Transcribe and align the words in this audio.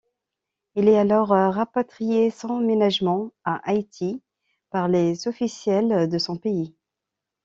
Il 0.73 0.87
est 0.87 0.97
alors 0.97 1.27
rapatrié 1.27 2.31
sans 2.31 2.59
ménagement 2.59 3.31
à 3.43 3.57
Haïti 3.69 4.23
par 4.71 4.87
les 4.87 5.27
officiels 5.27 6.09
de 6.09 6.17
son 6.17 6.37
pays. 6.37 6.73